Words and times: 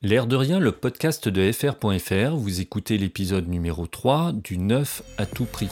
L'air 0.00 0.28
de 0.28 0.36
rien, 0.36 0.60
le 0.60 0.70
podcast 0.70 1.28
de 1.28 1.50
fr.fr, 1.50 2.36
vous 2.36 2.60
écoutez 2.60 2.98
l'épisode 2.98 3.48
numéro 3.48 3.88
3 3.88 4.30
du 4.32 4.56
9 4.56 5.02
à 5.18 5.26
tout 5.26 5.44
prix. 5.44 5.70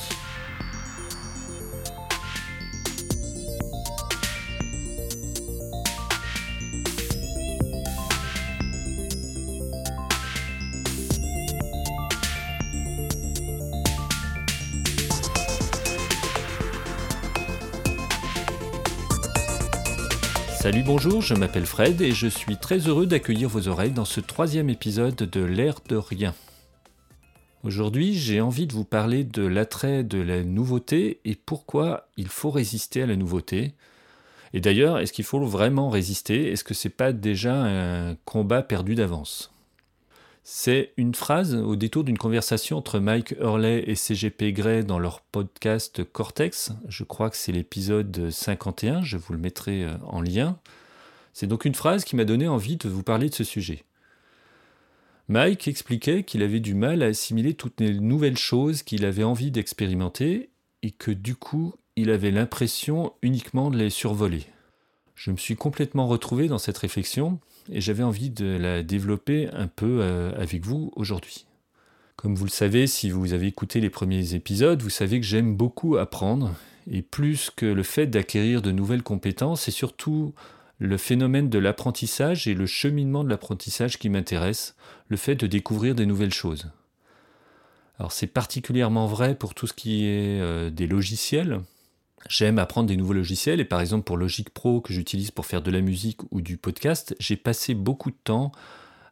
Salut, 20.66 20.82
bonjour, 20.82 21.22
je 21.22 21.34
m'appelle 21.34 21.64
Fred 21.64 22.00
et 22.00 22.10
je 22.10 22.26
suis 22.26 22.56
très 22.56 22.78
heureux 22.88 23.06
d'accueillir 23.06 23.48
vos 23.48 23.68
oreilles 23.68 23.92
dans 23.92 24.04
ce 24.04 24.18
troisième 24.18 24.68
épisode 24.68 25.14
de 25.14 25.40
L'air 25.40 25.76
de 25.88 25.94
rien. 25.94 26.34
Aujourd'hui, 27.62 28.14
j'ai 28.14 28.40
envie 28.40 28.66
de 28.66 28.72
vous 28.72 28.84
parler 28.84 29.22
de 29.22 29.46
l'attrait 29.46 30.02
de 30.02 30.18
la 30.18 30.42
nouveauté 30.42 31.20
et 31.24 31.36
pourquoi 31.36 32.08
il 32.16 32.26
faut 32.26 32.50
résister 32.50 33.00
à 33.00 33.06
la 33.06 33.14
nouveauté. 33.14 33.74
Et 34.54 34.60
d'ailleurs, 34.60 34.98
est-ce 34.98 35.12
qu'il 35.12 35.24
faut 35.24 35.38
vraiment 35.38 35.88
résister? 35.88 36.50
Est-ce 36.50 36.64
que 36.64 36.74
c'est 36.74 36.88
pas 36.88 37.12
déjà 37.12 37.54
un 37.54 38.16
combat 38.24 38.64
perdu 38.64 38.96
d'avance? 38.96 39.55
C'est 40.48 40.92
une 40.96 41.12
phrase 41.12 41.56
au 41.56 41.74
détour 41.74 42.04
d'une 42.04 42.16
conversation 42.16 42.76
entre 42.76 43.00
Mike 43.00 43.34
Hurley 43.40 43.82
et 43.88 43.96
CGP 43.96 44.52
Grey 44.52 44.84
dans 44.84 45.00
leur 45.00 45.20
podcast 45.20 46.04
Cortex. 46.04 46.70
Je 46.86 47.02
crois 47.02 47.30
que 47.30 47.36
c'est 47.36 47.50
l'épisode 47.50 48.30
51, 48.30 49.02
je 49.02 49.16
vous 49.16 49.32
le 49.32 49.40
mettrai 49.40 49.82
euh, 49.82 49.96
en 50.04 50.20
lien. 50.20 50.56
C'est 51.32 51.48
donc 51.48 51.64
une 51.64 51.74
phrase 51.74 52.04
qui 52.04 52.14
m'a 52.14 52.24
donné 52.24 52.46
envie 52.46 52.76
de 52.76 52.88
vous 52.88 53.02
parler 53.02 53.28
de 53.28 53.34
ce 53.34 53.42
sujet. 53.42 53.82
Mike 55.26 55.66
expliquait 55.66 56.22
qu'il 56.22 56.44
avait 56.44 56.60
du 56.60 56.74
mal 56.74 57.02
à 57.02 57.06
assimiler 57.06 57.54
toutes 57.54 57.80
les 57.80 57.98
nouvelles 57.98 58.38
choses 58.38 58.84
qu'il 58.84 59.04
avait 59.04 59.24
envie 59.24 59.50
d'expérimenter 59.50 60.50
et 60.84 60.92
que 60.92 61.10
du 61.10 61.34
coup, 61.34 61.74
il 61.96 62.08
avait 62.08 62.30
l'impression 62.30 63.14
uniquement 63.20 63.68
de 63.68 63.78
les 63.78 63.90
survoler. 63.90 64.46
Je 65.16 65.30
me 65.30 65.38
suis 65.38 65.56
complètement 65.56 66.06
retrouvé 66.06 66.46
dans 66.46 66.58
cette 66.58 66.76
réflexion 66.76 67.40
et 67.72 67.80
j'avais 67.80 68.02
envie 68.02 68.30
de 68.30 68.46
la 68.46 68.82
développer 68.82 69.48
un 69.52 69.66
peu 69.66 69.98
euh, 70.00 70.30
avec 70.36 70.64
vous 70.64 70.92
aujourd'hui. 70.94 71.46
Comme 72.16 72.34
vous 72.34 72.44
le 72.44 72.50
savez, 72.50 72.86
si 72.86 73.10
vous 73.10 73.32
avez 73.32 73.46
écouté 73.46 73.80
les 73.80 73.90
premiers 73.90 74.34
épisodes, 74.34 74.80
vous 74.82 74.90
savez 74.90 75.18
que 75.18 75.26
j'aime 75.26 75.56
beaucoup 75.56 75.96
apprendre, 75.96 76.54
et 76.90 77.02
plus 77.02 77.50
que 77.50 77.66
le 77.66 77.82
fait 77.82 78.06
d'acquérir 78.06 78.62
de 78.62 78.70
nouvelles 78.70 79.02
compétences, 79.02 79.62
c'est 79.62 79.70
surtout 79.70 80.34
le 80.78 80.98
phénomène 80.98 81.48
de 81.48 81.58
l'apprentissage 81.58 82.46
et 82.46 82.54
le 82.54 82.66
cheminement 82.66 83.24
de 83.24 83.30
l'apprentissage 83.30 83.98
qui 83.98 84.10
m'intéresse, 84.10 84.76
le 85.08 85.16
fait 85.16 85.34
de 85.34 85.46
découvrir 85.46 85.94
des 85.94 86.06
nouvelles 86.06 86.32
choses. 86.32 86.70
Alors 87.98 88.12
c'est 88.12 88.26
particulièrement 88.26 89.06
vrai 89.06 89.34
pour 89.34 89.54
tout 89.54 89.66
ce 89.66 89.72
qui 89.72 90.04
est 90.04 90.40
euh, 90.40 90.68
des 90.68 90.86
logiciels, 90.86 91.60
J'aime 92.28 92.58
apprendre 92.58 92.88
des 92.88 92.96
nouveaux 92.96 93.12
logiciels 93.12 93.60
et 93.60 93.64
par 93.64 93.80
exemple 93.80 94.04
pour 94.04 94.16
Logic 94.16 94.50
Pro 94.50 94.80
que 94.80 94.92
j'utilise 94.92 95.30
pour 95.30 95.46
faire 95.46 95.62
de 95.62 95.70
la 95.70 95.80
musique 95.80 96.20
ou 96.30 96.40
du 96.40 96.56
podcast, 96.56 97.14
j'ai 97.20 97.36
passé 97.36 97.74
beaucoup 97.74 98.10
de 98.10 98.16
temps 98.24 98.52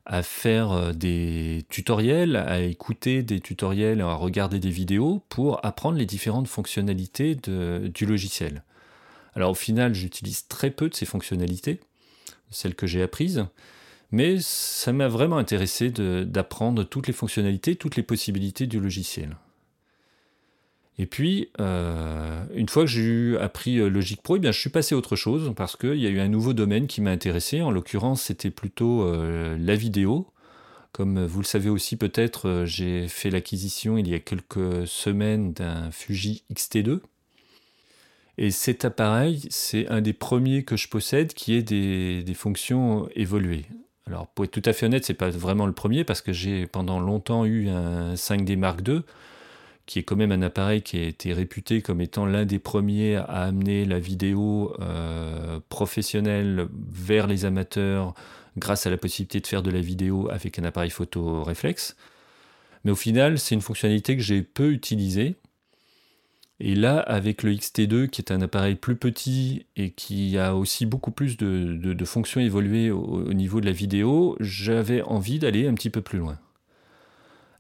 à 0.07 0.23
faire 0.23 0.73
euh, 0.73 0.93
des 0.93 1.65
tutoriels, 1.71 2.37
à 2.37 2.61
écouter 2.61 3.23
des 3.23 3.41
tutoriels, 3.41 4.01
à 4.01 4.15
regarder 4.15 4.59
des 4.59 4.71
vidéos 4.71 5.23
pour 5.29 5.65
apprendre 5.65 5.97
les 5.97 6.07
différentes 6.07 6.49
fonctionnalités 6.49 7.37
du 7.37 8.07
logiciel. 8.07 8.65
Alors 9.35 9.53
au 9.53 9.55
final, 9.55 9.95
j'utilise 9.95 10.47
très 10.47 10.71
peu 10.71 10.89
de 10.89 10.95
ces 10.95 11.07
fonctionnalités, 11.07 11.81
celles 12.51 12.75
que 12.75 12.87
j'ai 12.87 13.03
apprises, 13.03 13.47
mais 14.13 14.37
ça 14.41 14.93
m'a 14.93 15.09
vraiment 15.09 15.39
intéressé 15.39 15.91
d'apprendre 15.91 16.85
toutes 16.85 17.07
les 17.07 17.13
fonctionnalités, 17.13 17.77
toutes 17.77 17.97
les 17.97 18.03
possibilités 18.03 18.67
du 18.67 18.79
logiciel. 18.79 19.37
Et 20.99 21.07
puis, 21.07 21.51
euh, 21.61 22.45
une 22.55 22.69
fois 22.69 22.85
que 22.85 22.91
j'ai 22.91 23.37
appris 23.39 23.79
euh, 23.79 23.89
Logic 23.89 24.23
Pro, 24.23 24.37
eh 24.37 24.39
bien, 24.39 24.53
je 24.53 24.61
suis 24.61 24.71
passé 24.71 24.95
à 24.95 24.99
autre 24.99 25.17
chose 25.17 25.53
parce 25.57 25.77
qu'il 25.77 25.97
y 25.97 26.07
a 26.07 26.11
eu 26.11 26.21
un 26.21 26.29
nouveau 26.29 26.53
domaine 26.53 26.87
qui 26.87 27.01
m'a 27.01 27.11
intéressé. 27.11 27.63
En 27.63 27.73
l'occurrence, 27.73 28.23
c'était 28.23 28.51
plutôt 28.51 29.03
euh, 29.03 29.57
la 29.59 29.75
vidéo. 29.75 30.29
Comme 30.93 31.25
vous 31.25 31.41
le 31.41 31.47
savez 31.47 31.69
aussi 31.69 31.97
peut-être, 31.97 32.63
j'ai 32.67 33.09
fait 33.09 33.29
l'acquisition 33.29 33.99
il 33.99 34.09
y 34.09 34.15
a 34.15 34.21
quelques 34.21 34.87
semaines 34.87 35.53
d'un 35.53 35.91
Fuji 35.91 36.45
X-T2. 36.51 37.01
Et 38.39 38.53
cet 38.53 38.85
appareil, 38.85 39.45
c'est 39.51 39.89
un 39.89 40.01
des 40.01 40.13
premiers 40.13 40.63
que 40.63 40.77
je 40.77 40.87
possède 40.87 41.35
qui 41.35 41.55
ait 41.55 41.65
des, 41.65 42.23
des 42.23 42.35
fonctions 42.35 43.09
évoluées. 43.17 43.65
Alors 44.07 44.29
pour 44.29 44.45
être 44.45 44.53
tout 44.53 44.63
à 44.65 44.73
fait 44.73 44.87
honnête, 44.87 45.05
c'est 45.05 45.15
pas 45.15 45.31
vraiment 45.31 45.67
le 45.67 45.73
premier 45.73 46.05
parce 46.05 46.21
que 46.21 46.33
j'ai 46.33 46.69
pendant 46.69 47.01
longtemps 47.01 47.45
eu 47.45 47.69
un 47.69 48.15
5D 48.15 48.57
Mark 48.57 48.87
II 48.87 49.03
qui 49.87 49.99
est 49.99 50.03
quand 50.03 50.17
même 50.17 50.33
un 50.33 50.43
appareil 50.43 50.83
qui 50.83 50.99
a 50.99 51.03
été 51.03 51.33
réputé 51.33 51.83
comme 51.83 52.01
étant 52.01 52.27
l'un 52.27 52.45
des 52.45 52.59
premiers 52.59 53.17
à 53.17 53.43
amener 53.43 53.85
la 53.85 53.99
vidéo 53.99 54.75
euh, 54.81 55.61
professionnelle 55.69 56.69
vers 56.91 57.27
les 57.27 57.45
amateurs 57.45 58.15
grâce 58.57 58.87
à 58.87 58.91
la 58.91 58.97
possibilité 58.97 59.41
de 59.41 59.47
faire 59.47 59.63
de 59.63 59.71
la 59.71 59.81
vidéo 59.81 60.29
avec 60.31 60.59
un 60.59 60.65
appareil 60.65 60.91
photo 60.91 61.43
réflexe. 61.43 61.97
Mais 62.85 62.91
au 62.93 62.97
final, 62.97 63.39
c'est 63.39 63.55
une 63.55 63.61
fonctionnalité 63.61 64.17
que 64.17 64.23
j'ai 64.23 64.43
peu 64.43 64.71
utilisée. 64.73 65.37
Et 66.61 66.75
là, 66.75 67.01
avec 67.01 67.43
le 67.43 67.53
XT2, 67.53 68.09
qui 68.09 68.23
est 68.23 68.31
un 68.31 68.41
appareil 68.41 68.77
plus 68.77 68.97
petit 68.97 69.67
et 69.77 69.91
qui 69.91 70.39
a 70.39 70.55
aussi 70.55 70.87
beaucoup 70.87 71.11
plus 71.11 71.37
de, 71.37 72.05
fonctions 72.05 72.41
évoluées 72.41 72.91
au 72.91 73.33
niveau 73.33 73.61
de 73.61 73.67
la 73.67 73.73
vidéo, 73.73 74.37
j'avais 74.39 75.03
envie 75.03 75.39
d'aller 75.39 75.67
un 75.67 75.75
petit 75.75 75.91
peu 75.91 76.01
plus 76.01 76.19
loin. 76.19 76.39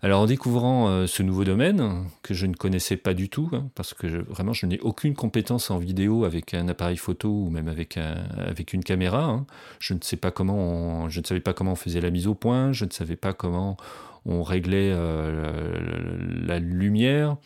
Alors 0.04 0.20
en 0.20 0.26
découvrant 0.26 0.90
euh, 0.90 1.06
ce 1.06 1.22
nouveau 1.22 1.44
domaine 1.44 2.04
que 2.20 2.34
je 2.34 2.44
ne 2.44 2.52
connaissais 2.52 2.98
pas 2.98 3.14
du 3.14 3.30
tout, 3.30 3.48
hein, 3.54 3.70
parce 3.74 3.94
que 3.94 4.06
vraiment 4.06 4.52
je 4.52 4.66
n'ai 4.66 4.78
aucune 4.80 5.14
compétence 5.14 5.70
en 5.70 5.78
vidéo 5.78 6.26
avec 6.26 6.52
un 6.52 6.68
appareil 6.68 6.98
photo 6.98 7.30
ou 7.30 7.48
même 7.48 7.68
avec, 7.68 7.96
une 8.74 8.84
caméra, 8.84 9.24
hein. 9.24 9.46
je 9.78 9.94
ne 9.94 10.00
sais 10.02 10.18
pas 10.18 10.30
comment 10.30 11.08
je 11.08 11.20
ne 11.20 11.24
savais 11.24 11.40
pas 11.40 11.54
comment 11.54 11.72
on 11.72 11.76
faisait 11.76 12.02
la 12.02 12.10
mise 12.10 12.26
au 12.26 12.34
point, 12.34 12.70
je 12.72 12.84
ne 12.84 12.90
savais 12.90 13.16
pas 13.16 13.32
comment 13.32 13.78
on 14.26 14.42
réglait 14.42 14.92
euh, 14.92 16.18
la, 16.46 16.58
lumière. 16.58 17.38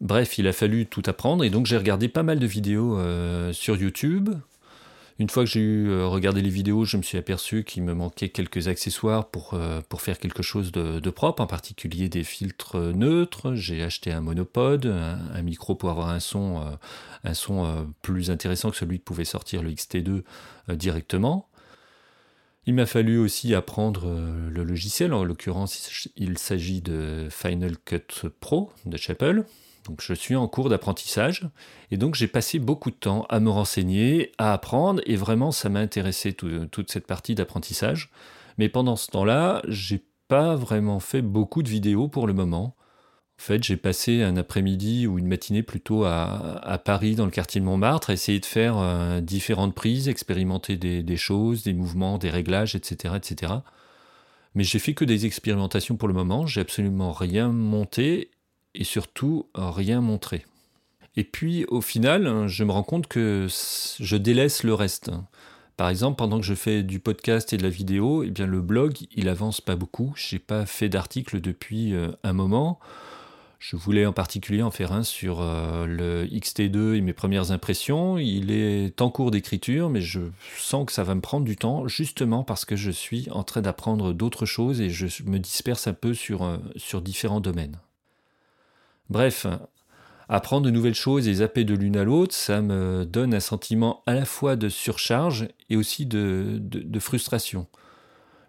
Bref, 0.00 0.38
il 0.38 0.46
a 0.46 0.52
fallu 0.52 0.86
tout 0.86 1.02
apprendre 1.06 1.42
et 1.42 1.50
donc 1.50 1.66
j'ai 1.66 1.76
regardé 1.76 2.06
pas 2.06 2.22
mal 2.22 2.38
de 2.38 2.46
vidéos 2.46 2.96
euh, 2.98 3.52
sur 3.52 3.74
YouTube 3.74 4.30
une 5.20 5.28
fois 5.28 5.44
que 5.44 5.50
j'ai 5.50 5.60
eu 5.60 5.90
euh, 5.90 6.08
regardé 6.08 6.42
les 6.42 6.50
vidéos, 6.50 6.84
je 6.84 6.96
me 6.96 7.02
suis 7.02 7.16
aperçu 7.16 7.62
qu'il 7.62 7.84
me 7.84 7.94
manquait 7.94 8.30
quelques 8.30 8.66
accessoires 8.66 9.28
pour, 9.28 9.54
euh, 9.54 9.80
faire 9.96 10.18
quelque 10.18 10.42
chose 10.42 10.72
de, 10.72 11.10
propre, 11.10 11.40
en 11.40 11.46
particulier 11.46 12.08
des 12.08 12.24
filtres 12.24 12.76
neutres. 12.76 13.54
J'ai 13.54 13.82
acheté 13.82 14.10
un 14.10 14.20
monopode, 14.20 14.86
un, 14.86 15.42
micro 15.42 15.76
pour 15.76 15.90
avoir 15.90 16.08
un 16.08 16.18
son, 16.18 16.60
euh, 16.60 16.70
un 17.22 17.34
son 17.34 17.86
plus 18.02 18.30
intéressant 18.30 18.70
que 18.70 18.76
celui 18.76 18.98
que 18.98 19.04
pouvait 19.04 19.24
sortir 19.24 19.62
le 19.62 19.70
XT2 19.70 20.22
directement. 20.70 21.48
Il 22.66 22.74
m'a 22.74 22.86
fallu 22.86 23.18
aussi 23.18 23.54
apprendre 23.54 24.06
le 24.50 24.64
logiciel, 24.64 25.12
en 25.12 25.22
l'occurrence 25.22 26.10
il 26.16 26.38
s'agit 26.38 26.80
de 26.80 27.28
Final 27.30 27.76
Cut 27.84 28.28
Pro 28.40 28.72
de 28.86 28.96
Chapel, 28.96 29.44
donc 29.86 30.00
je 30.00 30.14
suis 30.14 30.34
en 30.34 30.48
cours 30.48 30.68
d'apprentissage 30.68 31.46
et 31.90 31.96
donc 31.96 32.14
j'ai 32.14 32.28
passé 32.28 32.58
beaucoup 32.58 32.90
de 32.90 32.96
temps 32.96 33.26
à 33.28 33.40
me 33.40 33.50
renseigner, 33.50 34.32
à 34.38 34.52
apprendre 34.52 35.02
et 35.06 35.16
vraiment 35.16 35.52
ça 35.52 35.68
m'a 35.68 35.80
intéressé 35.80 36.32
toute 36.32 36.90
cette 36.90 37.06
partie 37.06 37.34
d'apprentissage. 37.34 38.10
Mais 38.58 38.68
pendant 38.68 38.96
ce 38.96 39.10
temps-là, 39.10 39.62
j'ai 39.68 40.04
pas 40.28 40.54
vraiment 40.56 41.00
fait 41.00 41.22
beaucoup 41.22 41.62
de 41.62 41.68
vidéos 41.68 42.08
pour 42.08 42.26
le 42.26 42.32
moment. 42.32 42.76
En 43.38 43.42
fait, 43.42 43.64
j'ai 43.64 43.76
passé 43.76 44.22
un 44.22 44.36
après-midi 44.36 45.08
ou 45.08 45.18
une 45.18 45.26
matinée 45.26 45.64
plutôt 45.64 46.04
à, 46.04 46.80
Paris, 46.84 47.16
dans 47.16 47.24
le 47.24 47.32
quartier 47.32 47.60
de 47.60 47.66
Montmartre, 47.66 48.10
à 48.10 48.12
essayer 48.12 48.38
de 48.38 48.46
faire 48.46 48.78
euh, 48.78 49.20
différentes 49.20 49.74
prises, 49.74 50.08
expérimenter 50.08 50.76
des, 50.76 51.02
des, 51.02 51.16
choses, 51.16 51.64
des 51.64 51.72
mouvements, 51.72 52.16
des 52.16 52.30
réglages, 52.30 52.76
etc., 52.76 53.14
etc. 53.16 53.54
Mais 54.54 54.62
j'ai 54.62 54.78
fait 54.78 54.94
que 54.94 55.04
des 55.04 55.26
expérimentations 55.26 55.96
pour 55.96 56.06
le 56.06 56.14
moment. 56.14 56.46
J'ai 56.46 56.60
absolument 56.60 57.12
rien 57.12 57.48
monté 57.48 58.30
et 58.74 58.84
surtout 58.84 59.48
rien 59.54 60.00
montrer. 60.00 60.44
Et 61.16 61.24
puis 61.24 61.64
au 61.66 61.80
final, 61.80 62.48
je 62.48 62.64
me 62.64 62.72
rends 62.72 62.82
compte 62.82 63.06
que 63.06 63.46
je 63.48 64.16
délaisse 64.16 64.62
le 64.62 64.74
reste. 64.74 65.10
Par 65.76 65.88
exemple, 65.88 66.16
pendant 66.16 66.38
que 66.38 66.46
je 66.46 66.54
fais 66.54 66.84
du 66.84 67.00
podcast 67.00 67.52
et 67.52 67.56
de 67.56 67.64
la 67.64 67.68
vidéo, 67.68 68.22
eh 68.22 68.30
bien 68.30 68.46
le 68.46 68.60
blog, 68.60 68.94
il 69.16 69.28
avance 69.28 69.60
pas 69.60 69.74
beaucoup. 69.74 70.12
J'ai 70.16 70.38
pas 70.38 70.66
fait 70.66 70.88
d'article 70.88 71.40
depuis 71.40 71.94
euh, 71.94 72.12
un 72.22 72.32
moment. 72.32 72.78
Je 73.58 73.74
voulais 73.74 74.06
en 74.06 74.12
particulier 74.12 74.62
en 74.62 74.70
faire 74.70 74.92
un 74.92 75.02
sur 75.02 75.40
euh, 75.40 75.86
le 75.86 76.26
XT2 76.26 76.94
et 76.94 77.00
mes 77.00 77.12
premières 77.12 77.50
impressions. 77.50 78.18
Il 78.18 78.52
est 78.52 79.00
en 79.00 79.10
cours 79.10 79.32
d'écriture, 79.32 79.90
mais 79.90 80.00
je 80.00 80.20
sens 80.58 80.86
que 80.86 80.92
ça 80.92 81.02
va 81.02 81.16
me 81.16 81.20
prendre 81.20 81.44
du 81.44 81.56
temps, 81.56 81.88
justement 81.88 82.44
parce 82.44 82.64
que 82.64 82.76
je 82.76 82.92
suis 82.92 83.28
en 83.32 83.42
train 83.42 83.62
d'apprendre 83.62 84.12
d'autres 84.12 84.46
choses 84.46 84.80
et 84.80 84.90
je 84.90 85.06
me 85.24 85.38
disperse 85.38 85.88
un 85.88 85.94
peu 85.94 86.14
sur, 86.14 86.44
euh, 86.44 86.58
sur 86.76 87.02
différents 87.02 87.40
domaines. 87.40 87.80
Bref, 89.10 89.46
apprendre 90.28 90.66
de 90.66 90.70
nouvelles 90.70 90.94
choses 90.94 91.28
et 91.28 91.34
zapper 91.34 91.64
de 91.64 91.74
l'une 91.74 91.96
à 91.96 92.04
l'autre, 92.04 92.34
ça 92.34 92.62
me 92.62 93.04
donne 93.04 93.34
un 93.34 93.40
sentiment 93.40 94.02
à 94.06 94.14
la 94.14 94.24
fois 94.24 94.56
de 94.56 94.68
surcharge 94.68 95.48
et 95.70 95.76
aussi 95.76 96.06
de, 96.06 96.60
frustration. 96.98 97.66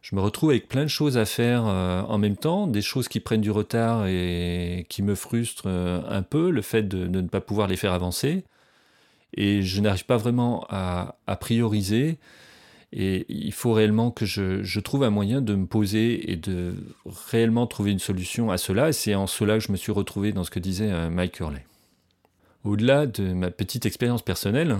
je 0.01 0.15
me 0.15 0.21
retrouve 0.21 0.51
avec 0.51 0.67
plein 0.69 0.83
de 0.83 0.89
choses 0.89 1.17
à 1.17 1.25
faire 1.25 1.63
en 1.63 2.17
même 2.17 2.37
temps, 2.37 2.67
des 2.67 2.81
choses 2.81 3.07
qui 3.07 3.19
prennent 3.19 3.41
du 3.41 3.51
retard 3.51 4.07
et 4.07 4.85
qui 4.89 5.03
me 5.03 5.15
frustrent 5.15 5.67
un 5.67 6.21
peu, 6.21 6.49
le 6.51 6.61
fait 6.61 6.83
de, 6.83 7.07
ne 7.07 7.27
pas 7.27 7.41
pouvoir 7.41 7.67
les 7.67 7.77
faire 7.77 7.93
avancer. 7.93 8.45
Et 9.35 9.61
je 9.61 9.81
n'arrive 9.81 10.05
pas 10.05 10.17
vraiment 10.17 10.65
à, 10.69 11.17
prioriser. 11.39 12.17
Et 12.97 13.25
il 13.27 13.51
faut 13.51 13.73
réellement 13.73 14.09
que 14.09 14.25
je, 14.25 14.79
trouve 14.79 15.03
un 15.03 15.09
moyen 15.09 15.41
de 15.41 15.53
me 15.53 15.65
poser 15.65 16.31
et 16.31 16.37
de 16.37 16.73
réellement 17.29 17.67
trouver 17.67 17.91
une 17.91 17.99
solution 17.99 18.51
à 18.51 18.57
cela. 18.57 18.89
Et 18.89 18.93
c'est 18.93 19.15
en 19.15 19.27
cela 19.27 19.57
que 19.57 19.63
je 19.63 19.71
me 19.71 19.77
suis 19.77 19.91
retrouvé 19.91 20.31
dans 20.31 20.45
ce 20.45 20.49
que 20.49 20.59
disait 20.59 21.09
Mike 21.09 21.39
Hurley. 21.39 21.65
Au-delà 22.63 23.05
de 23.05 23.33
ma 23.33 23.51
petite 23.51 23.85
expérience 23.85 24.21
personnelle, 24.21 24.77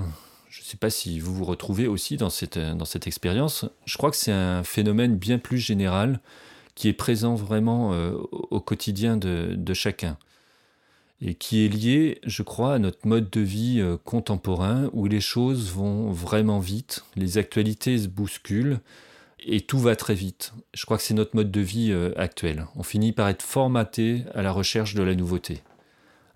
je 0.50 0.62
ne 0.62 0.66
sais 0.66 0.78
pas 0.78 0.90
si 0.90 1.20
vous 1.20 1.36
vous 1.36 1.44
retrouvez 1.44 1.88
aussi 1.88 2.16
dans 2.16 2.30
cette, 2.30 2.58
dans 2.58 2.86
cette 2.86 3.06
expérience, 3.06 3.66
je 3.86 3.98
crois 3.98 4.10
que 4.10 4.18
c'est 4.18 4.32
un 4.32 4.64
phénomène 4.64 5.18
bien 5.18 5.38
plus 5.38 5.58
général 5.58 6.22
qui 6.76 6.90
est 6.90 6.94
présent 6.94 7.36
vraiment 7.36 7.94
euh, 7.94 8.14
au 8.32 8.60
quotidien 8.60 9.18
de, 9.18 9.74
chacun 9.74 10.18
et 11.22 11.36
qui 11.36 11.66
est 11.66 11.70
lié, 11.70 12.20
je 12.26 12.44
crois, 12.44 12.76
à 12.76 12.80
notre 12.80 13.08
mode 13.08 13.30
de 13.30 13.42
vie 13.42 13.80
euh, 13.80 13.98
contemporain 13.98 14.90
où 14.94 15.08
les 15.08 15.22
choses 15.22 15.72
vont 15.72 16.12
vraiment 16.12 16.60
vite, 16.60 17.06
les 17.16 17.38
actualités 17.38 17.98
se 17.98 18.08
bousculent 18.08 18.80
et 19.40 19.62
tout 19.62 19.80
va 19.80 19.96
très 19.96 20.16
vite. 20.16 20.54
Je 20.74 20.86
crois 20.86 20.98
que 20.98 21.04
c'est 21.04 21.14
notre 21.14 21.36
mode 21.36 21.52
de 21.52 21.62
vie 21.62 21.92
euh, 21.92 22.12
actuel. 22.18 22.68
On 22.76 22.84
finit 22.84 23.14
par 23.14 23.30
être 23.30 23.44
formaté 23.44 24.24
à 24.34 24.42
la 24.42 24.52
recherche 24.52 24.94
de 24.94 25.04
la 25.04 25.16
nouveauté. 25.16 25.62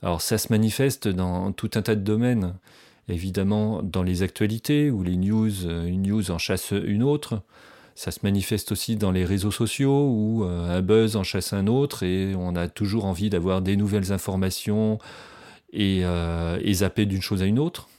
Alors 0.01 0.21
ça 0.21 0.37
se 0.37 0.51
manifeste 0.51 1.07
dans 1.07 1.51
tout 1.51 1.71
un 1.75 1.81
tas 1.81 1.95
de 1.95 2.01
domaines, 2.01 2.55
évidemment 3.09 3.83
dans 3.83 4.03
les 4.03 4.23
actualités 4.23 4.91
où 4.91 5.03
les 5.03 5.17
news, 5.17 5.65
euh, 5.65 5.85
une 5.85 6.03
news 6.03 6.31
en 6.31 6.37
chasse 6.37 6.71
une 6.71 7.03
autre. 7.03 7.41
Ça 7.99 8.11
se 8.11 8.19
manifeste 8.23 8.71
aussi 8.71 8.95
dans 8.95 9.11
les 9.11 9.25
réseaux 9.25 9.51
sociaux 9.51 10.07
où 10.09 10.45
euh, 10.45 10.77
un 10.77 10.81
buzz 10.81 11.17
en 11.17 11.23
chasse 11.23 11.51
un 11.51 11.67
autre 11.67 12.03
et 12.03 12.33
on 12.33 12.55
a 12.55 12.69
toujours 12.69 13.03
envie 13.03 13.29
d'avoir 13.29 13.61
des 13.61 13.75
nouvelles 13.75 14.13
informations 14.13 14.99
et, 15.73 16.05
euh, 16.05 16.57
et 16.63 16.75
zapper 16.75 17.05
d'une 17.05 17.21
chose 17.21 17.41
à 17.41 17.45
une 17.45 17.59
autre. 17.59 17.89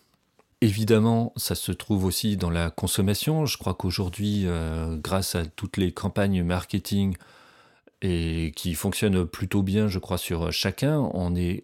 Évidemment, 0.63 1.35
ça 1.37 1.55
se 1.55 1.71
trouve 1.71 2.07
aussi 2.07 2.39
dans 2.39 2.49
la 2.49 2.71
consommation. 2.71 3.45
Je 3.45 3.59
crois 3.59 3.75
qu'aujourd'hui, 3.75 4.47
grâce 5.03 5.35
à 5.35 5.45
toutes 5.45 5.77
les 5.77 5.93
campagnes 5.93 6.43
marketing 6.45 7.15
et 8.01 8.55
qui 8.57 8.73
fonctionnent 8.73 9.27
plutôt 9.27 9.63
bien, 9.63 9.89
je 9.89 9.99
crois, 9.99 10.17
sur 10.17 10.51
chacun, 10.51 11.11
on 11.13 11.37
est 11.37 11.61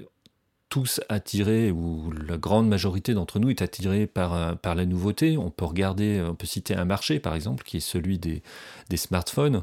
tous 0.69 1.01
attirés, 1.09 1.71
ou 1.71 2.13
la 2.27 2.39
grande 2.39 2.69
majorité 2.69 3.15
d'entre 3.15 3.39
nous 3.39 3.51
est 3.51 3.63
attirée 3.63 4.07
par, 4.07 4.35
euh, 4.35 4.55
la 4.65 4.87
nouveauté. 4.87 5.39
On 5.39 5.51
peut 5.51 5.65
regarder, 5.65 6.23
on 6.27 6.35
peut 6.35 6.47
citer 6.47 6.75
un 6.75 6.85
marché 6.85 7.21
par 7.21 7.35
exemple, 7.35 7.65
qui 7.65 7.79
est 7.79 7.81
celui 7.81 8.19
des, 8.19 8.43
smartphones. 8.97 9.63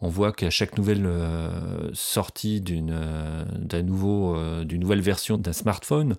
On 0.00 0.08
voit 0.08 0.32
qu'à 0.32 0.50
chaque 0.50 0.76
nouvelle 0.76 1.06
euh, 1.06 1.90
sortie 1.94 2.60
d'une 2.60 2.90
euh, 2.92 3.44
d'un 3.58 3.82
nouveau, 3.82 4.36
nouvelle 4.64 5.00
version 5.00 5.38
d'un 5.38 5.52
smartphone, 5.52 6.16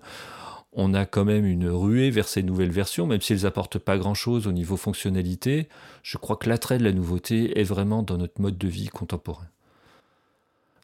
on 0.72 0.94
a 0.94 1.06
quand 1.06 1.24
même 1.24 1.46
une 1.46 1.68
ruée 1.68 2.10
vers 2.10 2.26
ces 2.26 2.42
nouvelles 2.42 2.72
versions, 2.72 3.06
même 3.06 3.20
si 3.20 3.32
elles 3.32 3.46
apportent 3.46 3.78
pas 3.78 3.96
grand-chose 3.96 4.46
au 4.48 4.52
niveau 4.52 4.76
fonctionnalité. 4.76 5.68
Je 6.02 6.18
crois 6.18 6.36
que 6.36 6.48
l'attrait 6.48 6.78
de 6.78 6.84
la 6.84 6.92
nouveauté 6.92 7.60
est 7.60 7.64
vraiment 7.64 8.02
dans 8.02 8.18
notre 8.18 8.40
mode 8.40 8.58
de 8.58 8.68
vie 8.68 8.88
contemporain. 8.88 9.46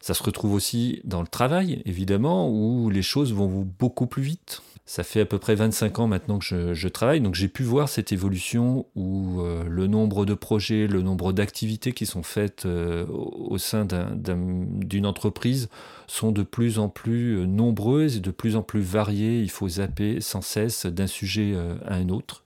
Ça 0.01 0.13
se 0.13 0.23
retrouve 0.23 0.53
aussi 0.53 1.01
dans 1.03 1.21
le 1.21 1.27
travail, 1.27 1.81
évidemment, 1.85 2.49
où 2.49 2.89
les 2.89 3.03
choses 3.03 3.33
vont 3.33 3.67
beaucoup 3.79 4.07
plus 4.07 4.23
vite. 4.23 4.61
Ça 4.85 5.03
fait 5.03 5.21
à 5.21 5.25
peu 5.25 5.37
près 5.37 5.55
25 5.55 5.99
ans 5.99 6.07
maintenant 6.07 6.39
que 6.39 6.73
je, 6.73 6.87
travaille, 6.87 7.21
donc 7.21 7.35
j'ai 7.35 7.47
pu 7.47 7.63
voir 7.63 7.87
cette 7.87 8.11
évolution 8.11 8.87
où 8.95 9.39
euh, 9.39 9.63
le 9.65 9.87
nombre 9.87 10.25
de 10.25 10.33
projets, 10.33 10.87
le 10.87 11.01
nombre 11.01 11.31
d'activités 11.31 11.93
qui 11.93 12.05
sont 12.05 12.23
faites 12.23 12.65
euh, 12.65 13.05
au 13.07 13.57
sein 13.57 13.85
d'une 13.85 15.05
entreprise 15.05 15.69
sont 16.07 16.31
de 16.31 16.43
plus 16.43 16.79
en 16.79 16.89
plus 16.89 17.37
euh, 17.37 17.45
nombreuses 17.45 18.17
et 18.17 18.19
de 18.19 18.31
plus 18.31 18.55
en 18.55 18.63
plus 18.63 18.81
variées. 18.81 19.39
Il 19.39 19.51
faut 19.51 19.69
zapper 19.69 20.19
sans 20.19 20.41
cesse 20.41 20.87
d'un 20.87 21.07
sujet 21.07 21.55
à 21.85 21.93
un 21.93 22.09
autre. 22.09 22.43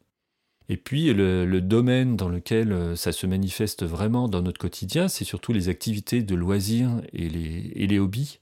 Et 0.67 0.77
puis 0.77 1.13
le, 1.13 1.59
domaine 1.61 2.15
dans 2.15 2.29
lequel 2.29 2.71
euh, 2.71 2.95
ça 2.95 3.11
se 3.11 3.27
manifeste 3.27 3.83
vraiment 3.83 4.27
dans 4.27 4.41
notre 4.41 4.59
quotidien, 4.59 5.07
c'est 5.07 5.23
surtout 5.23 5.53
les 5.53 5.69
activités 5.69 6.23
de 6.23 6.35
loisirs 6.35 6.89
et 7.13 7.29
les, 7.29 7.99
hobbies. 7.99 8.39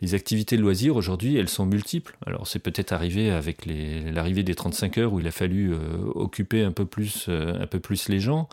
Les 0.00 0.14
activités 0.14 0.56
de 0.56 0.62
loisirs 0.62 0.96
aujourd'hui, 0.96 1.36
elles 1.36 1.48
sont 1.48 1.66
multiples. 1.66 2.16
Alors 2.24 2.46
c'est 2.46 2.60
peut-être 2.60 2.92
arrivé 2.92 3.30
avec 3.30 3.66
l'arrivée 3.66 4.44
des 4.44 4.54
35 4.54 4.98
heures 4.98 5.12
où 5.12 5.20
il 5.20 5.26
a 5.26 5.32
fallu 5.32 5.72
euh, 5.72 5.78
occuper 6.14 6.62
un 6.62 6.72
peu, 6.72 6.86
plus, 6.86 7.26
euh, 7.28 7.60
un 7.60 7.66
peu 7.66 7.80
plus 7.80 8.08
les 8.08 8.20
gens. 8.20 8.48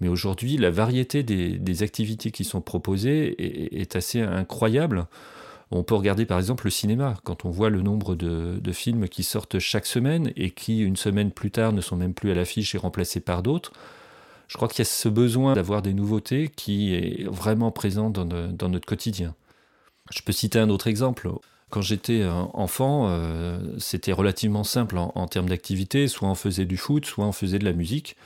Mais 0.00 0.08
aujourd'hui, 0.08 0.58
la 0.58 0.70
variété 0.70 1.22
des, 1.22 1.82
activités 1.82 2.30
qui 2.30 2.44
sont 2.44 2.60
proposées 2.60 3.80
est 3.80 3.96
assez 3.96 4.20
incroyable. 4.20 5.06
On 5.70 5.82
peut 5.82 5.94
regarder 5.94 6.26
par 6.26 6.38
exemple 6.38 6.66
le 6.66 6.70
cinéma, 6.70 7.16
quand 7.24 7.44
on 7.44 7.50
voit 7.50 7.70
le 7.70 7.82
nombre 7.82 8.14
de, 8.14 8.72
films 8.72 9.08
qui 9.08 9.24
sortent 9.24 9.58
chaque 9.58 9.86
semaine 9.86 10.32
et 10.36 10.50
qui, 10.50 10.80
une 10.80 10.96
semaine 10.96 11.30
plus 11.30 11.50
tard, 11.50 11.72
ne 11.72 11.80
sont 11.80 11.96
même 11.96 12.14
plus 12.14 12.30
à 12.30 12.34
l'affiche 12.34 12.74
et 12.74 12.78
remplacés 12.78 13.20
par 13.20 13.42
d'autres. 13.42 13.72
Je 14.46 14.56
crois 14.56 14.68
qu'il 14.68 14.80
y 14.80 14.82
a 14.82 14.84
ce 14.84 15.08
besoin 15.08 15.54
d'avoir 15.54 15.80
des 15.82 15.94
nouveautés 15.94 16.50
qui 16.54 16.94
est 16.94 17.24
vraiment 17.28 17.70
présent 17.70 18.10
dans, 18.10 18.24
notre 18.68 18.86
quotidien. 18.86 19.34
Je 20.12 20.20
peux 20.22 20.32
citer 20.32 20.58
un 20.58 20.68
autre 20.68 20.86
exemple. 20.86 21.30
Quand 21.70 21.80
j'étais 21.80 22.20
euh, 22.20 22.30
enfant, 22.30 23.06
euh, 23.08 23.58
c'était 23.78 24.12
relativement 24.12 24.64
simple 24.64 24.98
en, 24.98 25.12
en 25.14 25.26
termes 25.26 25.48
d'activité. 25.48 26.08
Soit 26.08 26.28
on 26.28 26.34
faisait 26.34 26.66
du 26.66 26.76
foot, 26.76 27.06
soit 27.06 27.24
on 27.24 27.32
faisait 27.32 27.58
de 27.58 27.64
la 27.64 27.72
musique 27.72 28.16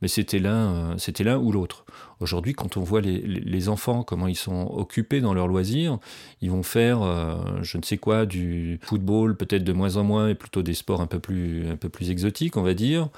mais 0.00 0.08
c'était 0.08 0.38
l'un, 0.38 0.74
euh, 0.74 0.94
c'était 0.98 1.24
l'un 1.24 1.38
ou 1.38 1.52
l'autre. 1.52 1.84
Aujourd'hui, 2.20 2.52
quand 2.52 2.76
on 2.76 2.80
voit 2.80 3.00
les, 3.00 3.68
enfants, 3.68 4.02
comment 4.02 4.26
ils 4.26 4.36
sont 4.36 4.66
occupés 4.72 5.20
dans 5.20 5.34
leurs 5.34 5.48
loisirs, 5.48 5.98
ils 6.40 6.50
vont 6.50 6.62
faire, 6.62 7.02
euh, 7.02 7.36
je 7.62 7.78
ne 7.78 7.82
sais 7.82 7.98
quoi, 7.98 8.26
du 8.26 8.78
football, 8.82 9.36
peut-être 9.36 9.64
de 9.64 9.72
moins 9.72 9.96
en 9.96 10.04
moins, 10.04 10.28
et 10.28 10.34
plutôt 10.34 10.62
des 10.62 10.74
sports 10.74 11.00
un 11.00 11.06
peu 11.06 11.20
plus, 11.20 11.68
un 11.68 11.76
peu 11.76 11.88
plus 11.88 12.10
exotiques, 12.10 12.56
on 12.56 12.62
va 12.62 12.74
dire. 12.74 13.08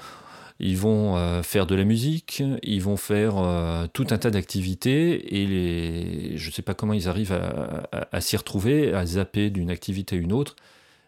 Ils 0.58 0.76
vont 0.76 1.16
euh, 1.16 1.42
faire 1.42 1.66
de 1.66 1.74
la 1.74 1.84
musique, 1.84 2.42
ils 2.62 2.82
vont 2.82 2.98
faire 2.98 3.36
tout 3.94 4.06
un 4.10 4.18
tas 4.18 4.30
d'activités, 4.30 5.34
et 5.34 6.36
je 6.36 6.46
ne 6.48 6.52
sais 6.52 6.62
pas 6.62 6.74
comment 6.74 6.92
ils 6.92 7.08
arrivent 7.08 7.38
à 7.92 8.20
s'y 8.20 8.36
retrouver, 8.36 8.92
à 8.92 9.06
zapper 9.06 9.48
d'une 9.48 9.70
activité 9.70 10.16
à 10.16 10.18
une 10.18 10.32
autre, 10.32 10.56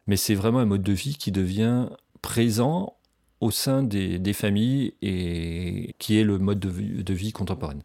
mais 0.06 0.16
c'est 0.16 0.34
vraiment 0.34 0.60
un 0.60 0.66
mode 0.66 0.82
de 0.82 0.92
vie 0.92 1.16
qui 1.16 1.30
devient 1.30 1.88
présent 2.22 2.94
au 3.42 3.50
sein 3.50 3.82
des, 3.82 4.32
familles 4.32 4.94
et 5.02 5.96
qui 5.98 6.18
est 6.18 6.22
le 6.22 6.38
mode 6.38 6.60
de 6.60 6.68
vie, 6.68 7.02
de 7.02 7.12
vie 7.12 7.32
contemporaine. 7.32 7.82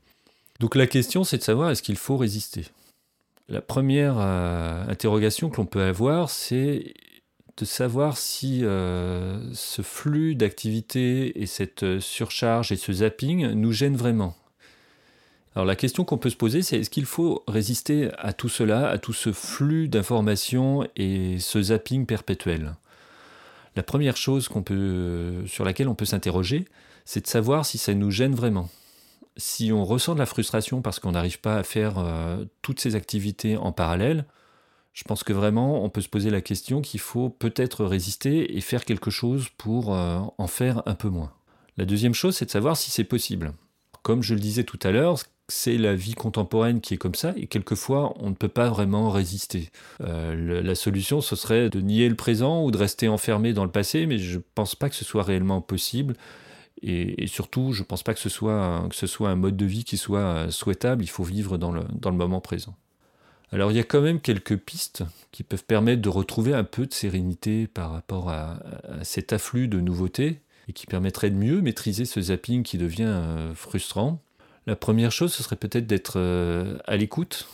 Donc 0.59 0.75
la 0.75 0.85
question, 0.85 1.23
c'est 1.23 1.39
de 1.39 1.43
savoir 1.43 1.71
est-ce 1.71 1.81
qu'il 1.81 1.97
faut 1.97 2.15
résister? 2.15 2.65
La 3.49 3.61
première 3.61 4.17
euh, 4.19 4.85
interrogation 4.87 5.49
que 5.49 5.57
l'on 5.57 5.65
peut 5.65 5.81
avoir, 5.81 6.29
c'est 6.29 6.93
de 7.57 7.65
savoir 7.65 8.17
si 8.17 8.63
euh, 8.63 9.39
ce 9.53 9.81
flux 9.81 10.35
d'activité 10.35 11.41
et 11.41 11.47
cette 11.47 11.81
euh, 11.81 11.99
surcharge 11.99 12.71
et 12.71 12.75
ce 12.75 12.93
zapping 12.93 13.53
nous 13.53 13.71
gênent 13.71 13.95
vraiment. 13.95 14.35
Alors 15.55 15.65
la 15.65 15.75
question 15.75 16.05
qu'on 16.05 16.19
peut 16.19 16.29
se 16.29 16.35
poser, 16.35 16.61
c'est 16.61 16.77
est-ce 16.81 16.91
qu'il 16.91 17.05
faut 17.05 17.43
résister 17.47 18.11
à 18.19 18.31
tout 18.31 18.49
cela, 18.49 18.89
à 18.89 18.99
tout 18.99 19.13
ce 19.13 19.31
flux 19.31 19.87
d'informations 19.87 20.87
et 20.95 21.39
ce 21.39 21.63
zapping 21.63 22.05
perpétuel? 22.05 22.75
La 23.77 23.83
première 23.83 24.17
chose 24.17 24.49
peut, 24.65 25.43
sur 25.45 25.63
laquelle 25.63 25.87
on 25.87 25.95
peut 25.95 26.03
s'interroger, 26.03 26.65
c'est 27.05 27.21
de 27.21 27.27
savoir 27.27 27.65
si 27.65 27.77
ça 27.77 27.93
nous 27.93 28.09
gêne 28.09 28.33
vraiment. 28.33 28.69
Si 29.37 29.71
on 29.71 29.85
ressent 29.85 30.15
de 30.15 30.19
la 30.19 30.25
frustration 30.25 30.81
parce 30.81 30.99
qu'on 30.99 31.11
n'arrive 31.11 31.39
pas 31.39 31.57
à 31.57 31.63
faire 31.63 31.99
euh, 31.99 32.43
toutes 32.63 32.79
ces 32.79 32.95
activités 32.95 33.55
en 33.55 33.71
parallèle, 33.71 34.25
je 34.93 35.03
pense 35.03 35.23
que 35.23 35.31
vraiment 35.31 35.83
on 35.83 35.89
peut 35.89 36.01
se 36.01 36.09
poser 36.09 36.31
la 36.31 36.41
question 36.41 36.81
qu'il 36.81 36.99
faut 36.99 37.29
peut-être 37.29 37.85
résister 37.85 38.57
et 38.57 38.61
faire 38.61 38.83
quelque 38.83 39.11
chose 39.11 39.47
pour 39.59 39.93
euh, 39.93 40.19
en 40.39 40.47
faire 40.47 40.81
un 40.87 40.95
peu 40.95 41.09
moins. 41.09 41.31
La 41.77 41.85
deuxième 41.85 42.15
chose, 42.15 42.35
c'est 42.35 42.45
de 42.45 42.51
savoir 42.51 42.75
si 42.75 42.89
c'est 42.89 43.03
possible. 43.03 43.53
Comme 44.01 44.23
je 44.23 44.33
le 44.33 44.39
disais 44.39 44.63
tout 44.63 44.79
à 44.81 44.89
l'heure, 44.89 45.19
c'est 45.47 45.77
la 45.77 45.95
vie 45.95 46.13
contemporaine 46.13 46.81
qui 46.81 46.93
est 46.93 46.97
comme 46.97 47.15
ça, 47.15 47.33
et 47.37 47.47
quelquefois 47.47 48.13
on 48.19 48.29
ne 48.29 48.35
peut 48.35 48.47
pas 48.47 48.69
vraiment 48.69 49.09
résister. 49.09 49.69
Euh, 50.01 50.61
la 50.61 50.75
solution, 50.75 51.21
ce 51.21 51.35
serait 51.35 51.69
de 51.69 51.79
nier 51.81 52.09
le 52.09 52.15
présent 52.15 52.63
ou 52.63 52.71
de 52.71 52.77
rester 52.77 53.07
enfermé 53.07 53.53
dans 53.53 53.63
le 53.63 53.71
passé, 53.71 54.05
mais 54.05 54.17
je 54.17 54.37
ne 54.37 54.43
pense 54.55 54.75
pas 54.75 54.89
que 54.89 54.95
ce 54.95 55.05
soit 55.05 55.23
réellement 55.23 55.61
possible. 55.61 56.15
Et, 56.83 57.25
surtout, 57.25 57.73
je 57.73 57.81
ne 57.81 57.85
pense 57.85 58.03
pas 58.03 58.13
que 58.13 58.19
ce, 58.19 58.29
soit 58.29 58.53
un, 58.53 59.35
mode 59.35 59.57
de 59.57 59.65
vie 59.65 59.83
qui 59.83 59.97
soit 59.97 60.19
euh, 60.19 60.51
souhaitable, 60.51 61.03
il 61.03 61.07
faut 61.07 61.23
vivre 61.23 61.57
dans 61.57 61.71
le, 61.71 61.83
dans 61.91 62.11
le 62.11 62.17
moment 62.17 62.39
présent. 62.39 62.75
Alors 63.51 63.71
il 63.71 63.77
y 63.77 63.79
a 63.79 63.83
quand 63.83 64.01
même 64.01 64.19
quelques 64.19 64.57
pistes 64.57 65.03
qui 65.31 65.43
peuvent 65.43 65.63
permettre 65.63 66.01
de 66.01 66.09
retrouver 66.09 66.53
un 66.53 66.63
peu 66.63 66.85
de 66.85 66.93
sérénité 66.93 67.67
par 67.67 67.91
rapport 67.91 68.29
à, 68.29 68.59
cet 69.03 69.31
afflux 69.31 69.67
de 69.67 69.79
nouveautés 69.79 70.41
et 70.67 70.73
qui 70.73 70.85
permettraient 70.85 71.29
de 71.29 71.37
mieux 71.37 71.61
maîtriser 71.61 72.03
ce 72.03 72.19
zapping 72.19 72.63
qui 72.63 72.77
devient 72.77 73.05
euh, 73.05 73.53
frustrant. 73.53 74.21
La 74.67 74.75
première 74.75 75.13
chose, 75.13 75.33
ce 75.33 75.43
serait 75.43 75.55
peut-être 75.55 75.87
d'être 75.87 76.15
euh, 76.17 76.77
à 76.85 76.97
l'écoute, 76.97 77.47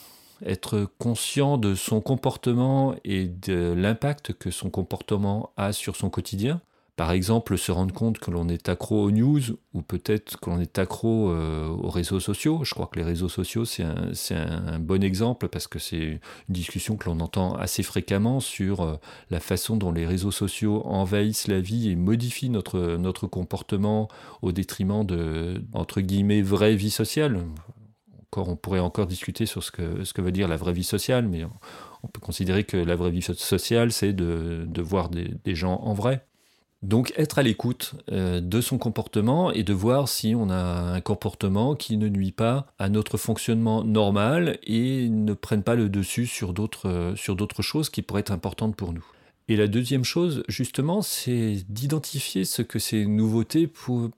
être 0.43 0.88
conscient 0.98 1.60
de 1.60 1.75
son 1.75 2.01
comportement 2.01 2.96
et 3.05 3.27
de 3.27 3.72
l'impact 3.77 4.34
que 4.34 4.50
son 4.50 4.72
comportement 4.72 5.51
a 5.55 5.74
sur 5.74 5.96
son 5.96 6.10
quotidien. 6.10 6.60
Par 6.96 7.12
exemple, 7.12 7.58
se 7.58 7.72
rendre 7.72 7.92
compte 7.92 8.20
que 8.20 8.30
l'on 8.30 8.48
est 8.50 8.70
accro 8.70 9.04
aux 9.04 9.10
news 9.10 9.42
ou 9.74 9.82
peut-être 9.82 10.40
que 10.40 10.52
l'on 10.52 10.60
est 10.60 10.78
accro 10.78 11.32
euh, 11.32 11.68
aux 11.68 11.90
réseaux 11.90 12.20
sociaux. 12.20 12.64
Je 12.64 12.76
crois 12.76 12.86
que 12.86 13.00
les 13.00 13.06
réseaux 13.06 13.30
sociaux, 13.30 13.66
c'est 13.66 13.84
un, 13.84 14.78
bon 14.80 15.04
exemple 15.04 15.48
parce 15.48 15.66
que 15.66 15.80
c'est 15.80 15.98
une 15.98 16.20
discussion 16.50 16.96
que 16.96 17.10
l'on 17.10 17.20
entend 17.20 17.56
assez 17.56 17.82
fréquemment 17.82 18.40
sur 18.40 18.82
euh, 18.82 18.98
la 19.32 19.40
façon 19.40 19.76
dont 19.76 19.92
les 19.92 20.06
réseaux 20.06 20.30
sociaux 20.30 20.84
envahissent 20.86 21.48
la 21.48 21.62
vie 21.62 21.90
et 21.90 21.96
modifient 21.96 22.52
notre, 22.52 22.98
notre 22.98 23.26
comportement 23.26 24.08
au 24.44 24.52
détriment 24.52 25.04
de, 25.04 25.64
entre 25.74 26.00
guillemets, 26.00 26.44
vraie 26.44 26.76
vie 26.76 26.92
sociale. 26.92 27.44
Encore, 28.22 28.50
on 28.50 28.56
pourrait 28.56 28.80
encore 28.80 29.08
discuter 29.08 29.48
sur 29.48 29.64
ce 29.64 29.72
que, 29.72 30.04
ce 30.04 30.14
que 30.14 30.22
veut 30.22 30.32
dire 30.32 30.48
la 30.48 30.58
vraie 30.58 30.74
vie 30.74 30.84
sociale, 30.84 31.28
mais 31.28 31.44
on, 32.04 32.08
peut 32.08 32.22
considérer 32.22 32.66
que 32.66 32.78
la 32.78 32.96
vraie 32.96 33.10
vie 33.10 33.24
sociale, 33.24 33.92
c'est 33.92 34.14
de, 34.14 34.82
voir 34.82 35.10
des 35.10 35.56
gens 35.56 35.80
en 35.82 35.96
vrai. 35.96 36.24
Donc 36.84 37.13
être 37.16 37.40
à 37.40 37.44
l'écoute 37.44 37.96
euh, 38.12 38.42
de 38.42 38.60
son 38.60 38.78
comportement 38.78 39.52
et 39.54 39.63
de 39.63 39.74
voir 39.74 40.10
si 40.10 40.36
on 40.36 40.50
a 40.50 40.56
un 40.94 41.00
comportement 41.00 41.75
qui 41.75 41.96
ne 41.96 42.10
nuit 42.10 42.34
pas 42.34 42.68
à 42.78 42.90
notre 42.90 43.18
fonctionnement 43.18 43.86
normal 43.86 44.60
et 44.63 45.08
ne 45.08 45.34
prenne 45.34 45.63
pas 45.63 45.75
le 45.75 45.88
dessus 45.88 46.28
sur 46.28 46.54
d'autres 46.54 46.90
euh, 46.90 47.16
sur 47.16 47.38
d'autres 47.38 47.62
choses 47.62 47.90
qui 47.90 48.02
pourraient 48.02 48.20
être 48.20 48.32
importantes 48.32 48.75
pour 48.75 48.92
nous. 48.92 49.06
Et 49.48 49.56
la 49.56 49.68
deuxième 49.68 50.04
chose, 50.04 50.44
justement, 50.50 51.02
c'est 51.02 51.63
d'identifier 51.70 52.44
ce 52.44 52.62
que 52.62 52.80
ces 52.80 53.06
nouveautés 53.06 53.72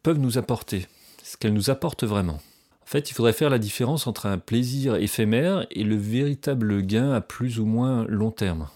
peuvent 0.04 0.20
nous 0.20 0.40
apporter, 0.40 0.88
ce 1.24 1.38
qu'elles 1.38 1.54
nous 1.54 1.70
apportent 1.70 2.04
vraiment. 2.04 2.40
En 2.82 2.88
fait, 2.88 3.10
il 3.10 3.14
faudrait 3.14 3.34
faire 3.34 3.50
la 3.50 3.58
différence 3.60 4.06
entre 4.06 4.28
un 4.28 4.38
plaisir 4.38 4.96
éphémère 4.96 5.66
et 5.72 5.84
le 5.84 5.96
véritable 5.96 6.84
gain 6.84 7.12
à 7.12 7.22
plus 7.22 7.60
ou 7.60 7.66
moins 7.66 8.06
long 8.08 8.30
terme. 8.30 8.70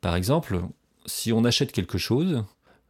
Par 0.00 0.14
exemple, 0.14 0.60
si 1.06 1.32
on 1.32 1.44
achète 1.44 1.72
quelque 1.72 1.98
chose, 1.98 2.44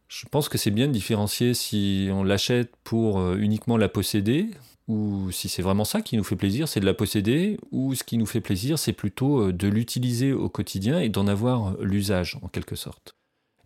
je 0.09 0.25
pense 0.27 0.49
que 0.49 0.57
c'est 0.57 0.71
bien 0.71 0.87
de 0.87 0.91
différencier 0.91 1.53
si 1.53 2.09
on 2.11 2.23
l'achète 2.23 2.73
pour 2.83 3.19
euh, 3.19 3.37
uniquement 3.37 3.77
la 3.77 3.87
posséder, 3.87 4.49
ou 4.87 5.31
si 5.31 5.49
c'est 5.49 5.61
vraiment 5.61 5.85
ça 5.85 6.01
qui 6.01 6.17
nous 6.17 6.23
fait 6.23 6.35
plaisir, 6.35 6.67
c'est 6.67 6.79
de 6.79 6.85
la 6.85 6.95
posséder, 6.95 7.59
ou 7.71 7.93
ce 7.93 8.03
qui 8.03 8.17
nous 8.17 8.25
fait 8.25 8.41
plaisir, 8.41 8.79
c'est 8.79 8.91
plutôt 8.93 9.43
euh, 9.43 9.53
de 9.53 9.67
l'utiliser 9.67 10.33
au 10.33 10.49
quotidien 10.49 10.99
et 10.99 11.09
d'en 11.09 11.27
avoir 11.27 11.77
l'usage 11.79 12.39
en 12.41 12.47
quelque 12.47 12.75
sorte. 12.75 13.13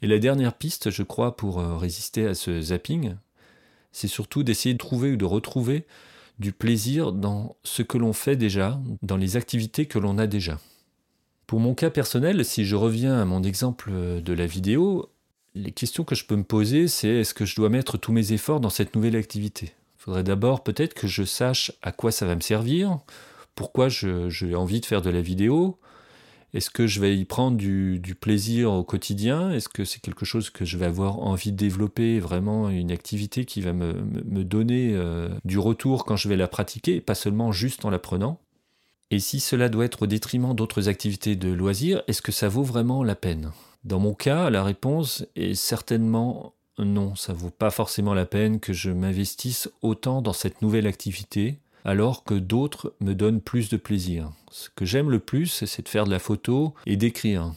Et 0.01 0.07
la 0.07 0.19
dernière 0.19 0.53
piste, 0.53 0.89
je 0.89 1.01
crois, 1.01 1.37
pour 1.37 1.59
euh, 1.59 1.77
résister 1.77 2.27
à 2.27 2.35
ce 2.35 2.59
zapping, 2.59 3.15
c'est 3.93 4.09
surtout 4.09 4.43
d'essayer 4.43 4.73
de 4.73 4.79
trouver 4.79 5.13
ou 5.13 5.15
de 5.15 5.25
retrouver 5.25 5.85
du 6.39 6.51
plaisir 6.51 7.13
dans 7.13 7.55
ce 7.63 7.83
que 7.83 7.97
l'on 7.97 8.11
fait 8.11 8.35
déjà, 8.35 8.81
dans 9.01 9.17
les 9.17 9.37
activités 9.37 9.85
que 9.85 9.99
l'on 9.99 10.17
a 10.17 10.27
déjà. 10.27 10.59
Pour 11.47 11.61
mon 11.61 11.73
cas 11.73 11.89
personnel, 11.89 12.43
si 12.43 12.65
je 12.65 12.75
reviens 12.75 13.17
à 13.21 13.23
mon 13.23 13.43
exemple 13.43 13.91
de 14.21 14.33
la 14.33 14.45
vidéo, 14.45 15.09
les 15.55 15.71
questions 15.71 16.03
que 16.03 16.15
je 16.15 16.25
peux 16.25 16.35
me 16.35 16.43
poser, 16.43 16.87
c'est 16.87 17.09
est-ce 17.09 17.33
que 17.33 17.45
je 17.45 17.55
dois 17.55 17.69
mettre 17.69 17.97
tous 17.97 18.11
mes 18.11 18.33
efforts 18.33 18.59
dans 18.59 18.69
cette 18.69 18.95
nouvelle 18.95 19.15
activité? 19.15 19.73
Il 19.99 20.03
faudrait 20.03 20.23
d'abord 20.23 20.63
peut-être 20.63 20.93
que 20.93 21.07
je 21.07 21.23
sache 21.23 21.71
à 21.81 21.91
quoi 21.91 22.11
ça 22.11 22.25
va 22.25 22.35
me 22.35 22.41
servir, 22.41 22.99
pourquoi 23.55 23.87
j'ai 23.89 24.55
envie 24.55 24.81
de 24.81 24.85
faire 24.85 25.01
de 25.01 25.09
la 25.09 25.21
vidéo, 25.21 25.79
est-ce 26.53 26.69
que 26.69 26.85
je 26.85 26.99
vais 26.99 27.17
y 27.17 27.25
prendre 27.25 27.57
du, 27.57 28.15
plaisir 28.19 28.71
au 28.71 28.83
quotidien 28.83 29.51
Est-ce 29.51 29.69
que 29.69 29.85
c'est 29.85 29.99
quelque 29.99 30.23
chose 30.23 30.51
que 30.51 30.65
je 30.65 30.77
vais 30.77 30.85
avoir 30.85 31.19
envie 31.19 31.51
de 31.51 31.57
développer, 31.57 32.19
vraiment 32.19 32.69
une 32.69 32.91
activité 32.91 33.45
qui 33.45 33.61
va 33.61 33.73
me, 33.73 34.43
donner 34.43 34.91
euh, 34.93 35.29
du 35.45 35.57
retour 35.57 36.05
quand 36.05 36.15
je 36.15 36.29
vais 36.29 36.35
la 36.35 36.47
pratiquer, 36.47 37.01
pas 37.01 37.15
seulement 37.15 37.51
juste 37.51 37.85
en 37.85 37.89
l'apprenant 37.89 38.39
Et 39.09 39.19
si 39.19 39.39
cela 39.39 39.67
doit 39.67 39.85
être 39.85 40.03
au 40.03 40.07
détriment 40.07 40.53
d'autres 40.53 40.89
activités 40.89 41.35
de 41.35 41.51
loisirs, 41.51 42.03
est-ce 42.07 42.21
que 42.21 42.31
ça 42.31 42.49
vaut 42.49 42.63
vraiment 42.63 43.03
la 43.03 43.15
peine? 43.15 43.51
Dans 43.83 43.99
mon 43.99 44.13
cas, 44.13 44.49
la 44.49 44.63
réponse 44.63 45.25
est 45.35 45.55
certainement 45.55 46.53
non, 46.79 47.15
ça 47.15 47.33
vaut 47.33 47.51
pas 47.51 47.69
forcément 47.69 48.13
la 48.13 48.25
peine 48.25 48.59
que 48.59 48.73
je 48.73 48.89
m'investisse 48.89 49.69
autant 49.81 50.21
dans 50.21 50.33
cette 50.33 50.61
nouvelle 50.61 50.87
activité 50.87 51.59
alors 51.85 52.23
que 52.23 52.33
d'autres 52.33 52.93
me 52.99 53.13
donnent 53.13 53.41
plus 53.41 53.69
de 53.69 53.77
plaisir. 53.77 54.31
Ce 54.51 54.69
que 54.73 54.85
j'aime 54.85 55.09
le 55.09 55.19
plus, 55.19 55.65
c'est 55.65 55.83
de 55.83 55.89
faire 55.89 56.05
de 56.05 56.11
la 56.11 56.19
photo 56.19 56.73
et 56.85 56.95
d'écrire. 56.95 57.53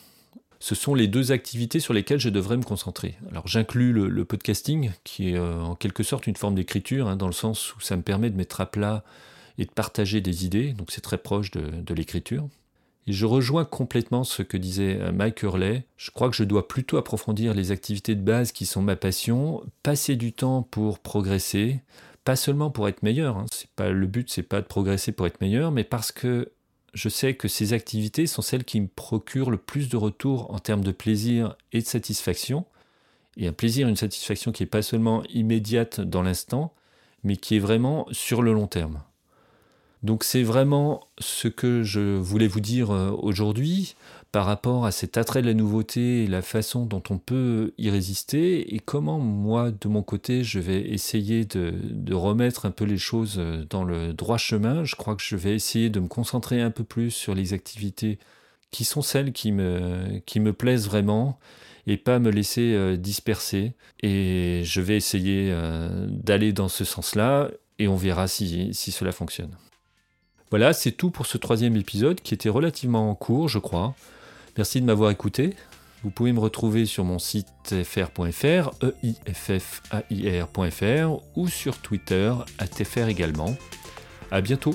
Ce 0.58 0.74
sont 0.74 0.94
les 0.94 1.06
deux 1.06 1.32
activités 1.32 1.80
sur 1.80 1.94
lesquelles 1.94 2.18
je 2.18 2.28
devrais 2.28 2.56
me 2.56 2.62
concentrer. 2.62 3.14
Alors 3.30 3.46
j'inclus 3.46 3.92
le, 3.92 4.24
podcasting, 4.24 4.90
qui 5.04 5.30
est 5.30 5.36
euh, 5.36 5.60
en 5.60 5.76
quelque 5.76 6.02
sorte 6.02 6.26
une 6.26 6.36
forme 6.36 6.56
d'écriture, 6.56 7.08
hein, 7.08 7.16
dans 7.16 7.26
le 7.26 7.32
sens 7.32 7.74
où 7.76 7.80
ça 7.80 7.96
me 7.96 8.02
permet 8.02 8.30
de 8.30 8.36
mettre 8.36 8.60
à 8.60 8.66
plat 8.66 9.04
et 9.58 9.64
de 9.64 9.70
partager 9.70 10.20
des 10.20 10.44
idées, 10.44 10.72
donc 10.72 10.90
c'est 10.90 11.00
très 11.00 11.18
proche 11.18 11.50
de 11.50 11.94
l'écriture. 11.94 12.48
Et 13.06 13.12
je 13.12 13.26
rejoins 13.26 13.64
complètement 13.64 14.24
ce 14.24 14.42
que 14.42 14.56
disait 14.56 14.98
euh, 15.00 15.12
Mike 15.12 15.42
Hurley. 15.42 15.86
Je 15.96 16.10
crois 16.10 16.28
que 16.28 16.36
je 16.36 16.44
dois 16.44 16.66
plutôt 16.66 16.96
approfondir 16.96 17.54
les 17.54 17.70
activités 17.70 18.14
de 18.14 18.22
base 18.22 18.52
qui 18.52 18.66
sont 18.66 18.82
ma 18.82 18.96
passion, 18.96 19.62
passer 19.82 20.16
du 20.16 20.32
temps 20.32 20.62
pour 20.62 20.98
progresser, 20.98 21.82
pas 22.24 22.36
seulement 22.36 22.70
pour 22.70 22.88
être 22.88 23.02
meilleur. 23.02 23.36
Hein. 23.36 23.46
C'est 23.52 23.70
pas 23.70 23.90
le 23.90 24.06
but, 24.06 24.28
c'est 24.30 24.42
pas 24.42 24.60
de 24.60 24.66
progresser 24.66 25.12
pour 25.12 25.26
être 25.26 25.40
meilleur, 25.40 25.70
mais 25.70 25.84
parce 25.84 26.10
que 26.10 26.50
je 26.94 27.08
sais 27.08 27.34
que 27.34 27.46
ces 27.46 27.74
activités 27.74 28.26
sont 28.26 28.42
celles 28.42 28.64
qui 28.64 28.80
me 28.80 28.88
procurent 28.88 29.50
le 29.50 29.58
plus 29.58 29.88
de 29.88 29.96
retours 29.96 30.52
en 30.52 30.58
termes 30.58 30.82
de 30.82 30.92
plaisir 30.92 31.56
et 31.72 31.80
de 31.80 31.86
satisfaction. 31.86 32.64
Et 33.36 33.46
un 33.46 33.52
plaisir, 33.52 33.86
une 33.86 33.96
satisfaction 33.96 34.50
qui 34.50 34.62
n'est 34.62 34.68
pas 34.68 34.82
seulement 34.82 35.22
immédiate 35.24 36.00
dans 36.00 36.22
l'instant, 36.22 36.72
mais 37.22 37.36
qui 37.36 37.56
est 37.56 37.60
vraiment 37.60 38.06
sur 38.10 38.40
le 38.40 38.52
long 38.54 38.66
terme. 38.66 39.02
Donc 40.06 40.22
c'est 40.22 40.44
vraiment 40.44 41.08
ce 41.18 41.48
que 41.48 41.82
je 41.82 42.16
voulais 42.16 42.46
vous 42.46 42.60
dire 42.60 42.92
euh, 42.92 43.10
aujourd'hui 43.10 43.96
par 44.30 44.46
rapport 44.46 44.86
à 44.86 44.92
cet 44.92 45.16
attrait 45.16 45.42
de 45.42 45.48
la 45.48 45.54
nouveauté 45.54 46.22
et 46.22 46.26
la 46.28 46.42
façon 46.42 46.86
dont 46.86 47.02
on 47.10 47.18
peut 47.18 47.74
y 47.76 47.90
résister 47.90 48.72
et 48.72 48.78
comment 48.78 49.18
moi 49.18 49.72
de 49.72 49.88
mon 49.88 50.04
côté 50.04 50.44
je 50.44 50.60
vais 50.60 50.80
essayer 50.80 51.44
de, 51.44 52.14
remettre 52.14 52.66
un 52.66 52.70
peu 52.70 52.84
les 52.84 52.98
choses 52.98 53.38
euh, 53.38 53.64
dans 53.68 53.82
le 53.82 54.12
droit 54.12 54.38
chemin. 54.38 54.84
Je 54.84 54.94
crois 54.94 55.16
que 55.16 55.24
je 55.24 55.34
vais 55.34 55.56
essayer 55.56 55.90
de 55.90 55.98
me 55.98 56.06
concentrer 56.06 56.62
un 56.62 56.70
peu 56.70 56.84
plus 56.84 57.10
sur 57.10 57.34
les 57.34 57.52
activités 57.52 58.20
qui 58.70 58.84
sont 58.84 59.02
celles 59.02 59.32
qui 59.32 59.50
me, 59.50 60.52
plaisent 60.52 60.86
vraiment 60.86 61.36
et 61.88 61.96
pas 61.96 62.20
me 62.20 62.30
laisser 62.30 62.74
euh, 62.74 62.96
disperser. 62.96 63.72
Et 64.04 64.62
je 64.62 64.80
vais 64.80 64.96
essayer 64.96 65.52
d'aller 66.08 66.52
dans 66.52 66.68
ce 66.68 66.84
sens-là 66.84 67.50
et 67.80 67.88
on 67.88 67.96
verra 67.96 68.28
si 68.28 68.72
cela 68.72 69.10
fonctionne. 69.10 69.56
Voilà, 70.56 70.72
c'est 70.72 70.92
tout 70.92 71.10
pour 71.10 71.26
ce 71.26 71.36
troisième 71.36 71.76
épisode 71.76 72.22
qui 72.22 72.32
était 72.32 72.48
relativement 72.48 73.14
court, 73.14 73.46
je 73.46 73.58
crois. 73.58 73.94
Merci 74.56 74.80
de 74.80 74.86
m'avoir 74.86 75.10
écouté. 75.10 75.54
Vous 76.02 76.08
pouvez 76.08 76.32
me 76.32 76.40
retrouver 76.40 76.86
sur 76.86 77.04
mon 77.04 77.18
site 77.18 77.84
fr.fr, 77.84 78.70
eifffair.fr 79.26 81.20
ou 81.36 81.48
sur 81.48 81.76
Twitter 81.76 82.32
à 82.56 82.66
tfr 82.66 83.06
également. 83.08 83.54
À 84.30 84.40
bientôt. 84.40 84.74